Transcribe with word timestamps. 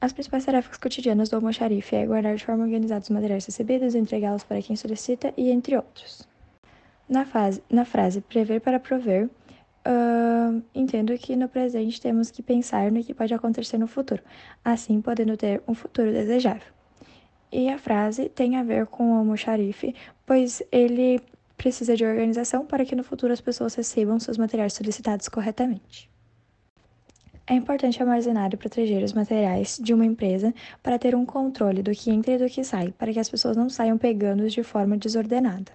As 0.00 0.12
principais 0.12 0.44
tarefas 0.44 0.76
cotidianas 0.76 1.28
do 1.28 1.34
almoxarife 1.34 1.96
é 1.96 2.06
guardar 2.06 2.36
de 2.36 2.44
forma 2.44 2.62
organizada 2.62 3.02
os 3.02 3.10
materiais 3.10 3.44
recebidos, 3.44 3.96
entregá-los 3.96 4.44
para 4.44 4.62
quem 4.62 4.76
solicita 4.76 5.34
e 5.36 5.50
entre 5.50 5.76
outros. 5.76 6.22
Na, 7.08 7.24
fase, 7.24 7.60
na 7.68 7.84
frase 7.84 8.20
prever 8.20 8.60
para 8.60 8.78
prover, 8.78 9.24
uh, 9.26 10.62
entendo 10.72 11.18
que 11.18 11.34
no 11.34 11.48
presente 11.48 12.00
temos 12.00 12.30
que 12.30 12.44
pensar 12.44 12.92
no 12.92 13.02
que 13.02 13.12
pode 13.12 13.34
acontecer 13.34 13.76
no 13.76 13.88
futuro, 13.88 14.22
assim 14.64 15.00
podendo 15.00 15.36
ter 15.36 15.60
um 15.66 15.74
futuro 15.74 16.12
desejável. 16.12 16.72
E 17.50 17.68
a 17.68 17.78
frase 17.78 18.28
tem 18.28 18.56
a 18.56 18.62
ver 18.62 18.86
com 18.86 19.12
o 19.12 19.18
almoxarife, 19.18 19.96
pois 20.24 20.62
ele 20.70 21.20
precisa 21.56 21.96
de 21.96 22.04
organização 22.04 22.64
para 22.64 22.84
que 22.84 22.94
no 22.94 23.02
futuro 23.02 23.32
as 23.32 23.40
pessoas 23.40 23.74
recebam 23.74 24.20
seus 24.20 24.38
materiais 24.38 24.74
solicitados 24.74 25.28
corretamente. 25.28 26.08
É 27.50 27.54
importante 27.54 28.02
armazenar 28.02 28.50
e 28.52 28.58
proteger 28.58 29.02
os 29.02 29.14
materiais 29.14 29.80
de 29.82 29.94
uma 29.94 30.04
empresa 30.04 30.52
para 30.82 30.98
ter 30.98 31.14
um 31.14 31.24
controle 31.24 31.82
do 31.82 31.92
que 31.92 32.10
entra 32.10 32.34
e 32.34 32.38
do 32.38 32.46
que 32.46 32.62
sai, 32.62 32.92
para 32.92 33.10
que 33.10 33.18
as 33.18 33.30
pessoas 33.30 33.56
não 33.56 33.70
saiam 33.70 33.96
pegando-os 33.96 34.52
de 34.52 34.62
forma 34.62 34.98
desordenada. 34.98 35.72